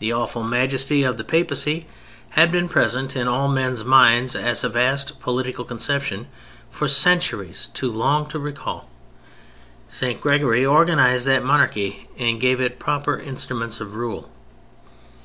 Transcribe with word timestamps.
The 0.00 0.10
awful 0.12 0.42
majesty 0.42 1.04
of 1.04 1.16
the 1.16 1.22
Papacy 1.22 1.86
had 2.30 2.50
been 2.50 2.68
present 2.68 3.14
in 3.14 3.28
all 3.28 3.46
men's 3.46 3.84
minds 3.84 4.34
as 4.34 4.64
a 4.64 4.68
vast 4.68 5.20
political 5.20 5.64
conception 5.64 6.26
for 6.72 6.88
centuries 6.88 7.68
too 7.72 7.88
long 7.88 8.26
to 8.30 8.40
recall; 8.40 8.90
St. 9.88 10.20
Gregory 10.20 10.66
organized 10.66 11.28
that 11.28 11.44
monarchy, 11.44 12.08
and 12.18 12.40
gave 12.40 12.60
it 12.60 12.80
proper 12.80 13.16
instruments 13.16 13.80
of 13.80 13.94
rule. 13.94 14.28